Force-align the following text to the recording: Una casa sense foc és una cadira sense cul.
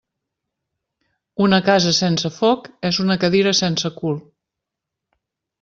Una 1.49 1.59
casa 1.67 1.93
sense 1.99 2.33
foc 2.39 2.67
és 2.91 3.01
una 3.07 3.19
cadira 3.25 3.55
sense 3.63 3.93
cul. 4.01 4.21